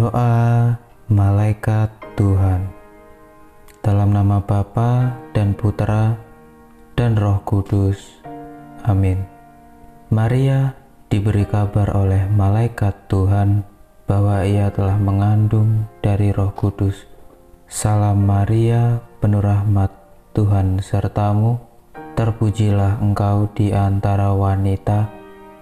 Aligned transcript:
Doa 0.00 0.80
Malaikat 1.12 1.92
Tuhan 2.16 2.72
Dalam 3.84 4.16
nama 4.16 4.40
Bapa 4.40 5.12
dan 5.36 5.52
Putra 5.52 6.16
dan 6.96 7.20
Roh 7.20 7.44
Kudus. 7.44 8.24
Amin. 8.80 9.28
Maria 10.08 10.72
diberi 11.12 11.44
kabar 11.44 11.92
oleh 11.92 12.24
malaikat 12.32 13.12
Tuhan 13.12 13.60
bahwa 14.08 14.40
ia 14.48 14.72
telah 14.72 14.96
mengandung 14.96 15.84
dari 16.00 16.32
Roh 16.32 16.56
Kudus. 16.56 17.04
Salam 17.68 18.24
Maria, 18.24 19.04
penuh 19.20 19.44
rahmat, 19.44 19.92
Tuhan 20.32 20.80
sertamu. 20.80 21.60
Terpujilah 22.16 23.04
engkau 23.04 23.52
di 23.52 23.76
antara 23.76 24.32
wanita, 24.32 25.12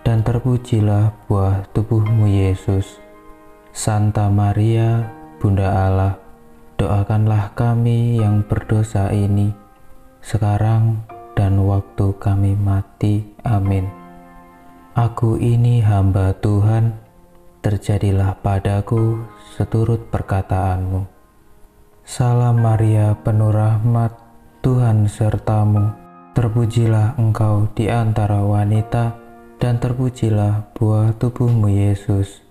dan 0.06 0.22
terpujilah 0.22 1.26
buah 1.26 1.66
tubuhmu 1.74 2.30
Yesus. 2.30 3.07
Santa 3.78 4.26
Maria, 4.26 5.06
Bunda 5.38 5.86
Allah, 5.86 6.18
doakanlah 6.82 7.54
kami 7.54 8.18
yang 8.18 8.42
berdosa 8.42 9.14
ini, 9.14 9.54
sekarang 10.18 11.06
dan 11.38 11.62
waktu 11.62 12.10
kami 12.18 12.58
mati. 12.58 13.22
Amin. 13.46 13.86
Aku 14.98 15.38
ini 15.38 15.78
hamba 15.78 16.34
Tuhan, 16.42 16.98
terjadilah 17.62 18.42
padaku 18.42 19.22
seturut 19.54 20.10
perkataanmu. 20.10 21.06
Salam 22.02 22.58
Maria, 22.58 23.14
penuh 23.14 23.54
rahmat, 23.54 24.10
Tuhan 24.58 25.06
sertamu. 25.06 25.94
Terpujilah 26.34 27.14
engkau 27.14 27.70
di 27.78 27.86
antara 27.86 28.42
wanita, 28.42 29.14
dan 29.62 29.78
terpujilah 29.78 30.74
buah 30.74 31.14
tubuhmu 31.14 31.70
Yesus. 31.70 32.47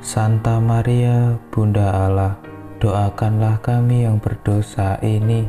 Santa 0.00 0.56
Maria, 0.56 1.36
Bunda 1.52 2.08
Allah, 2.08 2.32
doakanlah 2.80 3.60
kami 3.60 4.08
yang 4.08 4.16
berdosa 4.16 4.96
ini 5.04 5.44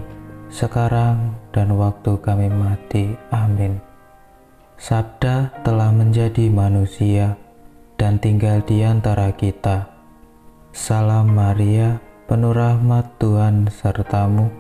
sekarang 0.51 1.39
dan 1.55 1.71
waktu 1.79 2.19
kami 2.19 2.51
mati. 2.51 3.15
Amin. 3.31 3.79
Sabda 4.75 5.63
telah 5.63 5.95
menjadi 5.95 6.51
manusia 6.51 7.39
dan 7.95 8.19
tinggal 8.19 8.59
di 8.67 8.83
antara 8.83 9.31
kita. 9.31 9.87
Salam 10.75 11.31
Maria, 11.31 12.03
penuh 12.27 12.51
rahmat 12.51 13.07
Tuhan 13.23 13.71
sertamu. 13.71 14.51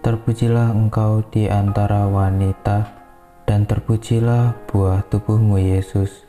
Terpujilah 0.00 0.72
engkau 0.72 1.20
di 1.28 1.44
antara 1.52 2.08
wanita, 2.08 2.88
dan 3.44 3.68
terpujilah 3.68 4.56
buah 4.64 5.04
tubuhmu 5.12 5.60
Yesus. 5.60 6.24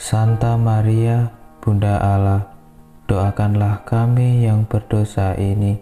Santa 0.00 0.56
Maria, 0.56 1.39
Bunda 1.60 2.00
Allah, 2.00 2.56
doakanlah 3.04 3.84
kami 3.84 4.48
yang 4.48 4.64
berdosa 4.64 5.36
ini, 5.36 5.76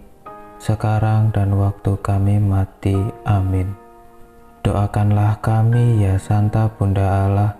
sekarang 0.58 1.30
dan 1.30 1.54
waktu 1.54 1.94
kami 2.02 2.42
mati. 2.42 2.98
Amin. 3.22 3.78
Doakanlah 4.66 5.38
kami 5.38 6.02
ya 6.02 6.18
Santa 6.18 6.66
Bunda 6.66 7.30
Allah, 7.30 7.54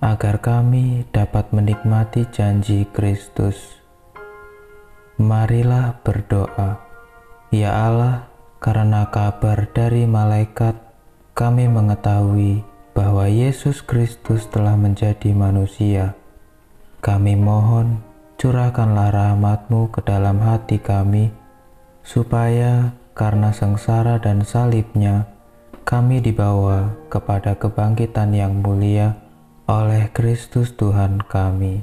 agar 0.00 0.40
kami 0.40 1.04
dapat 1.12 1.52
menikmati 1.52 2.24
janji 2.32 2.88
Kristus. 2.88 3.84
Marilah 5.20 6.00
berdoa. 6.00 6.80
Ya 7.52 7.68
Allah, 7.84 8.32
karena 8.64 9.12
kabar 9.12 9.68
dari 9.76 10.08
malaikat, 10.08 10.72
kami 11.36 11.68
mengetahui 11.68 12.64
bahwa 12.96 13.28
Yesus 13.28 13.84
Kristus 13.84 14.48
telah 14.48 14.72
menjadi 14.72 15.36
manusia 15.36 16.16
kami 17.02 17.34
mohon, 17.34 17.98
curahkanlah 18.38 19.10
rahmatmu 19.10 19.90
ke 19.90 20.06
dalam 20.06 20.38
hati 20.38 20.78
kami, 20.78 21.34
supaya 22.06 22.94
karena 23.18 23.50
sengsara 23.50 24.22
dan 24.22 24.46
salibnya, 24.46 25.26
kami 25.82 26.22
dibawa 26.22 26.94
kepada 27.10 27.58
kebangkitan 27.58 28.30
yang 28.30 28.62
mulia 28.62 29.18
oleh 29.66 30.14
Kristus 30.14 30.78
Tuhan 30.78 31.26
kami. 31.26 31.82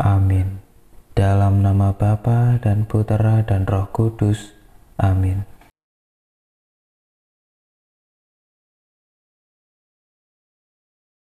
Amin. 0.00 0.64
Dalam 1.12 1.60
nama 1.60 1.92
Bapa 1.92 2.56
dan 2.64 2.88
Putera 2.88 3.44
dan 3.44 3.68
Roh 3.68 3.92
Kudus. 3.92 4.56
Amin. 4.96 5.44